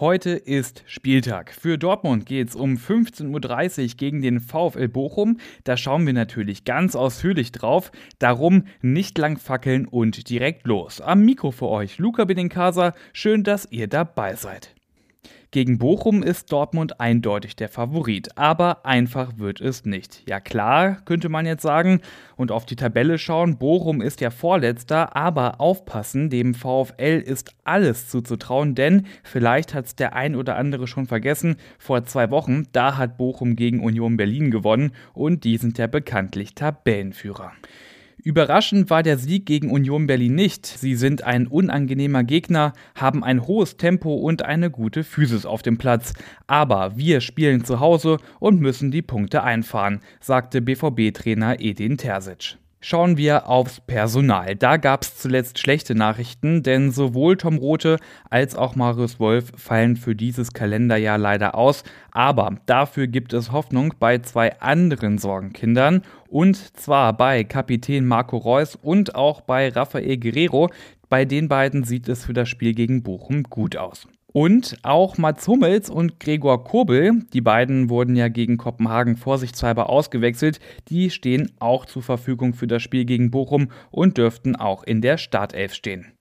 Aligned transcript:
Heute 0.00 0.30
ist 0.30 0.84
Spieltag. 0.86 1.52
Für 1.52 1.76
Dortmund 1.76 2.24
geht 2.24 2.50
es 2.50 2.54
um 2.54 2.76
15.30 2.76 3.82
Uhr 3.82 3.96
gegen 3.96 4.22
den 4.22 4.38
VfL 4.38 4.86
Bochum. 4.86 5.38
Da 5.64 5.76
schauen 5.76 6.06
wir 6.06 6.12
natürlich 6.12 6.62
ganz 6.62 6.94
ausführlich 6.94 7.50
drauf. 7.50 7.90
Darum 8.20 8.66
nicht 8.80 9.18
lang 9.18 9.38
fackeln 9.38 9.86
und 9.86 10.30
direkt 10.30 10.68
los. 10.68 11.00
Am 11.00 11.24
Mikro 11.24 11.50
für 11.50 11.66
euch 11.66 11.98
Luca 11.98 12.26
Benincasa. 12.26 12.94
Schön, 13.12 13.42
dass 13.42 13.66
ihr 13.72 13.88
dabei 13.88 14.36
seid. 14.36 14.77
Gegen 15.50 15.78
Bochum 15.78 16.22
ist 16.22 16.52
Dortmund 16.52 17.00
eindeutig 17.00 17.56
der 17.56 17.70
Favorit, 17.70 18.36
aber 18.36 18.84
einfach 18.84 19.38
wird 19.38 19.62
es 19.62 19.86
nicht. 19.86 20.22
Ja 20.28 20.40
klar, 20.40 20.98
könnte 21.06 21.30
man 21.30 21.46
jetzt 21.46 21.62
sagen, 21.62 22.02
und 22.36 22.52
auf 22.52 22.66
die 22.66 22.76
Tabelle 22.76 23.18
schauen, 23.18 23.56
Bochum 23.56 24.02
ist 24.02 24.20
ja 24.20 24.30
Vorletzter, 24.30 25.16
aber 25.16 25.58
aufpassen, 25.58 26.28
dem 26.28 26.52
VfL 26.54 27.22
ist 27.24 27.54
alles 27.64 28.08
zuzutrauen, 28.08 28.74
denn 28.74 29.06
vielleicht 29.22 29.72
hat 29.72 29.86
es 29.86 29.96
der 29.96 30.14
ein 30.14 30.36
oder 30.36 30.56
andere 30.56 30.86
schon 30.86 31.06
vergessen, 31.06 31.56
vor 31.78 32.04
zwei 32.04 32.30
Wochen, 32.30 32.64
da 32.72 32.98
hat 32.98 33.16
Bochum 33.16 33.56
gegen 33.56 33.80
Union 33.80 34.18
Berlin 34.18 34.50
gewonnen 34.50 34.92
und 35.14 35.44
die 35.44 35.56
sind 35.56 35.78
ja 35.78 35.86
bekanntlich 35.86 36.54
Tabellenführer. 36.54 37.52
Überraschend 38.24 38.90
war 38.90 39.02
der 39.02 39.16
Sieg 39.16 39.46
gegen 39.46 39.70
Union 39.70 40.06
Berlin 40.08 40.34
nicht. 40.34 40.66
Sie 40.66 40.96
sind 40.96 41.22
ein 41.22 41.46
unangenehmer 41.46 42.24
Gegner, 42.24 42.72
haben 42.94 43.22
ein 43.22 43.46
hohes 43.46 43.76
Tempo 43.76 44.14
und 44.14 44.42
eine 44.42 44.70
gute 44.70 45.04
Physis 45.04 45.46
auf 45.46 45.62
dem 45.62 45.78
Platz. 45.78 46.12
Aber 46.46 46.96
wir 46.96 47.20
spielen 47.20 47.64
zu 47.64 47.78
Hause 47.78 48.18
und 48.40 48.60
müssen 48.60 48.90
die 48.90 49.02
Punkte 49.02 49.44
einfahren, 49.44 50.00
sagte 50.20 50.60
BVB-Trainer 50.60 51.60
Edin 51.60 51.96
Terzic. 51.96 52.58
Schauen 52.80 53.16
wir 53.16 53.48
aufs 53.48 53.80
Personal. 53.80 54.54
Da 54.54 54.76
gab 54.76 55.02
es 55.02 55.16
zuletzt 55.16 55.58
schlechte 55.58 55.96
Nachrichten, 55.96 56.62
denn 56.62 56.92
sowohl 56.92 57.36
Tom 57.36 57.58
Rote 57.58 57.96
als 58.30 58.54
auch 58.54 58.76
Marius 58.76 59.18
Wolf 59.18 59.50
fallen 59.56 59.96
für 59.96 60.14
dieses 60.14 60.52
Kalenderjahr 60.52 61.18
leider 61.18 61.56
aus. 61.56 61.82
Aber 62.12 62.56
dafür 62.66 63.08
gibt 63.08 63.32
es 63.32 63.50
Hoffnung 63.50 63.94
bei 63.98 64.18
zwei 64.18 64.60
anderen 64.60 65.18
Sorgenkindern. 65.18 66.02
Und 66.28 66.76
zwar 66.76 67.16
bei 67.16 67.42
Kapitän 67.42 68.06
Marco 68.06 68.36
Reus 68.36 68.76
und 68.76 69.16
auch 69.16 69.40
bei 69.40 69.70
Rafael 69.70 70.16
Guerrero. 70.16 70.70
Bei 71.08 71.24
den 71.24 71.48
beiden 71.48 71.82
sieht 71.82 72.08
es 72.08 72.24
für 72.24 72.32
das 72.32 72.48
Spiel 72.48 72.74
gegen 72.74 73.02
Bochum 73.02 73.42
gut 73.42 73.76
aus. 73.76 74.06
Und 74.40 74.76
auch 74.84 75.18
Mats 75.18 75.48
Hummels 75.48 75.90
und 75.90 76.20
Gregor 76.20 76.62
Kobel, 76.62 77.24
die 77.32 77.40
beiden 77.40 77.90
wurden 77.90 78.14
ja 78.14 78.28
gegen 78.28 78.56
Kopenhagen 78.56 79.16
vorsichtshalber 79.16 79.90
ausgewechselt, 79.90 80.60
die 80.86 81.10
stehen 81.10 81.50
auch 81.58 81.86
zur 81.86 82.04
Verfügung 82.04 82.54
für 82.54 82.68
das 82.68 82.80
Spiel 82.80 83.04
gegen 83.04 83.32
Bochum 83.32 83.72
und 83.90 84.16
dürften 84.16 84.54
auch 84.54 84.84
in 84.84 85.02
der 85.02 85.18
Startelf 85.18 85.74
stehen. 85.74 86.12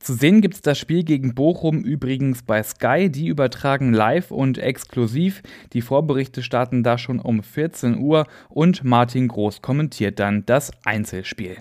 Zu 0.00 0.14
sehen 0.14 0.40
gibt 0.40 0.54
es 0.54 0.62
das 0.62 0.80
Spiel 0.80 1.04
gegen 1.04 1.36
Bochum 1.36 1.84
übrigens 1.84 2.42
bei 2.42 2.60
Sky. 2.60 3.08
Die 3.08 3.28
übertragen 3.28 3.92
live 3.92 4.32
und 4.32 4.58
exklusiv. 4.58 5.40
Die 5.72 5.82
Vorberichte 5.82 6.42
starten 6.42 6.82
da 6.82 6.98
schon 6.98 7.20
um 7.20 7.40
14 7.40 7.98
Uhr 7.98 8.26
und 8.48 8.82
Martin 8.82 9.28
Groß 9.28 9.62
kommentiert 9.62 10.18
dann 10.18 10.44
das 10.44 10.72
Einzelspiel. 10.84 11.58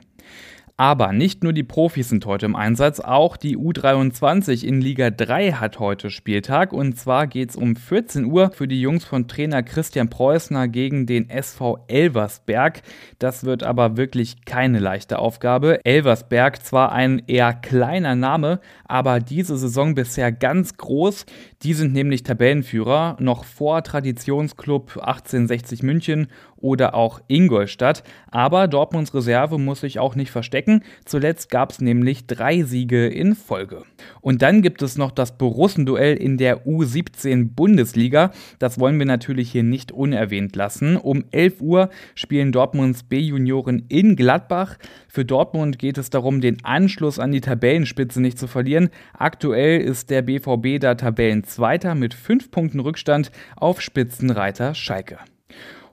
Aber 0.80 1.12
nicht 1.12 1.44
nur 1.44 1.52
die 1.52 1.64
Profis 1.64 2.08
sind 2.08 2.26
heute 2.26 2.46
im 2.46 2.56
Einsatz, 2.56 3.02
auch 3.02 3.36
die 3.36 3.58
U23 3.58 4.64
in 4.64 4.80
Liga 4.80 5.10
3 5.10 5.52
hat 5.52 5.78
heute 5.78 6.10
Spieltag. 6.10 6.72
Und 6.72 6.98
zwar 6.98 7.28
geht 7.28 7.50
es 7.50 7.58
um 7.58 7.76
14 7.76 8.24
Uhr 8.24 8.52
für 8.52 8.66
die 8.66 8.80
Jungs 8.80 9.04
von 9.04 9.28
Trainer 9.28 9.62
Christian 9.62 10.10
Preußner 10.10 10.70
gegen 10.70 11.06
den 11.06 11.30
SV 11.30 11.84
Elversberg. 11.90 12.82
Das 13.18 13.44
wird 13.44 13.64
aber 13.64 13.98
wirklich 13.98 14.46
keine 14.46 14.80
leichte 14.80 15.20
Aufgabe. 15.20 15.84
Elversberg 15.84 16.64
zwar 16.64 16.94
ein 16.94 17.24
eher 17.28 17.52
kleiner 17.52 18.16
Name, 18.16 18.62
aber 18.86 19.20
diese 19.20 19.58
Saison 19.58 19.96
bisher 19.96 20.32
ganz 20.32 20.78
groß. 20.78 21.26
Die 21.62 21.74
sind 21.74 21.92
nämlich 21.92 22.24
Tabellenführer, 22.24 23.18
noch 23.20 23.44
vor 23.44 23.84
Traditionsclub 23.84 24.92
1860 24.92 25.84
München 25.84 26.28
oder 26.62 26.96
auch 26.96 27.22
Ingolstadt. 27.28 28.04
Aber 28.32 28.68
Dortmunds 28.68 29.14
Reserve 29.14 29.58
muss 29.58 29.82
sich 29.82 30.00
auch 30.00 30.16
nicht 30.16 30.32
verstecken. 30.32 30.84
Zuletzt 31.06 31.50
gab 31.50 31.72
es 31.72 31.82
nämlich 31.82 32.28
drei 32.28 32.64
Siege 32.64 33.08
in 33.08 33.36
Folge. 33.36 33.84
Und 34.22 34.42
dann 34.42 34.62
gibt 34.62 34.82
es 34.82 34.98
noch 34.98 35.12
das 35.12 35.38
Borussenduell 35.38 36.16
in 36.16 36.38
der 36.38 36.66
U17 36.66 37.56
Bundesliga. 37.56 38.32
Das 38.60 38.80
wollen 38.80 39.00
wir 39.00 39.06
natürlich 39.06 39.52
hier 39.52 39.64
nicht 39.64 39.92
unerwähnt 39.92 40.56
lassen. 40.56 40.98
Um 40.98 41.26
11 41.32 41.62
Uhr 41.62 41.90
spielen 42.16 42.52
Dortmunds 42.52 43.04
B-Junioren 43.04 43.86
in 43.90 44.16
Gladbach. 44.16 44.78
Für 45.08 45.26
Dortmund 45.26 45.80
geht 45.80 45.98
es 45.98 46.10
darum, 46.10 46.42
den 46.42 46.64
Anschluss 46.64 47.20
an 47.20 47.32
die 47.32 47.42
Tabellenspitze 47.42 48.22
nicht 48.22 48.38
zu 48.38 48.48
verlieren. 48.48 48.90
Aktuell 49.18 49.82
ist 49.82 50.10
der 50.10 50.22
BVB 50.22 50.80
da 50.80 50.96
Tabellenzweiter 50.96 51.96
mit 51.96 52.14
5 52.14 52.52
Punkten 52.52 52.80
Rückstand 52.80 53.32
auf 53.56 53.82
Spitzenreiter 53.82 54.76
Schalke. 54.76 55.18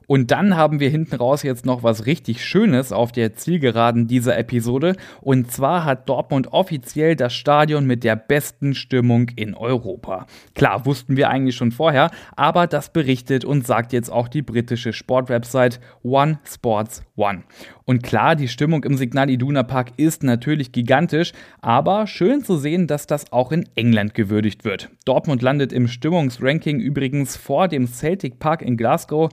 Und 0.07 0.31
dann 0.31 0.55
haben 0.55 0.79
wir 0.79 0.89
hinten 0.89 1.15
raus 1.15 1.43
jetzt 1.43 1.65
noch 1.65 1.83
was 1.83 2.05
richtig 2.05 2.43
Schönes 2.43 2.91
auf 2.91 3.11
der 3.11 3.35
Zielgeraden 3.35 4.07
dieser 4.07 4.37
Episode. 4.37 4.95
Und 5.21 5.51
zwar 5.51 5.83
hat 5.83 6.07
Dortmund 6.09 6.53
offiziell 6.53 7.15
das 7.15 7.33
Stadion 7.33 7.85
mit 7.85 8.03
der 8.03 8.15
besten 8.15 8.73
Stimmung 8.73 9.29
in 9.35 9.53
Europa. 9.53 10.25
Klar, 10.55 10.85
wussten 10.85 11.17
wir 11.17 11.29
eigentlich 11.29 11.55
schon 11.57 11.71
vorher, 11.71 12.09
aber 12.35 12.67
das 12.67 12.91
berichtet 12.93 13.43
und 13.43 13.67
sagt 13.67 13.91
jetzt 13.91 14.09
auch 14.09 14.29
die 14.29 14.41
britische 14.41 14.93
Sportwebsite 14.93 15.79
One 16.03 16.39
Sports 16.45 17.03
One. 17.17 17.43
Und 17.83 18.03
klar, 18.03 18.35
die 18.35 18.47
Stimmung 18.47 18.83
im 18.83 18.97
Signal 18.97 19.29
Iduna 19.29 19.63
Park 19.63 19.91
ist 19.97 20.21
natürlich 20.21 20.71
gigantisch, 20.71 21.31
aber 21.61 22.05
schön 22.05 22.43
zu 22.43 22.57
sehen, 22.57 22.85
dass 22.85 23.07
das 23.07 23.31
auch 23.31 23.51
in 23.51 23.67
England 23.75 24.13
gewürdigt 24.13 24.65
wird. 24.65 24.89
Dortmund 25.05 25.41
landet 25.41 25.71
im 25.71 25.87
Stimmungsranking 25.87 26.79
übrigens 26.79 27.37
vor 27.37 27.67
dem 27.67 27.87
Celtic 27.87 28.39
Park 28.39 28.61
in 28.61 28.75
Glasgow 28.75 29.29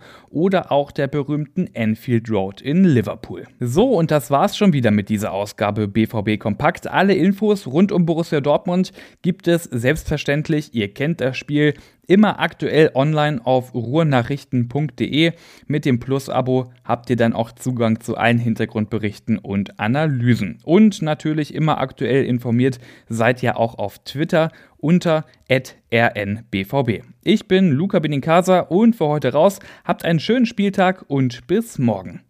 auch 0.70 0.92
der 0.92 1.06
berühmten 1.06 1.68
Enfield 1.74 2.30
Road 2.30 2.60
in 2.60 2.84
Liverpool. 2.84 3.44
So, 3.60 3.96
und 3.96 4.10
das 4.10 4.30
war's 4.30 4.56
schon 4.56 4.72
wieder 4.72 4.90
mit 4.90 5.08
dieser 5.08 5.32
Ausgabe 5.32 5.88
BVB 5.88 6.38
Kompakt. 6.38 6.86
Alle 6.86 7.14
Infos 7.14 7.66
rund 7.66 7.92
um 7.92 8.06
Borussia 8.06 8.40
Dortmund 8.40 8.92
gibt 9.22 9.48
es 9.48 9.64
selbstverständlich. 9.64 10.74
Ihr 10.74 10.92
kennt 10.92 11.20
das 11.20 11.36
Spiel 11.36 11.74
immer 12.06 12.40
aktuell 12.40 12.90
online 12.94 13.40
auf 13.44 13.74
ruhrnachrichten.de. 13.74 15.32
Mit 15.66 15.84
dem 15.84 16.00
Plus-Abo 16.00 16.72
habt 16.84 17.10
ihr 17.10 17.16
dann 17.16 17.32
auch 17.32 17.52
Zugang 17.52 18.00
zu 18.00 18.16
allen 18.16 18.38
Hintergrundberichten 18.38 19.38
und 19.38 19.78
Analysen. 19.80 20.58
Und 20.64 21.02
natürlich 21.02 21.54
immer 21.54 21.78
aktuell 21.78 22.24
informiert 22.24 22.78
seid 23.08 23.42
ihr 23.42 23.58
auch 23.58 23.78
auf 23.78 23.98
Twitter 24.04 24.50
unter 24.76 25.24
rnbvb. 25.50 27.13
Ich 27.26 27.48
bin 27.48 27.70
Luca 27.70 28.00
Benincasa 28.00 28.60
und 28.60 28.96
für 28.96 29.06
heute 29.06 29.32
raus. 29.32 29.58
Habt 29.86 30.04
einen 30.04 30.20
schönen 30.20 30.44
Spieltag 30.44 31.06
und 31.08 31.46
bis 31.46 31.78
morgen. 31.78 32.20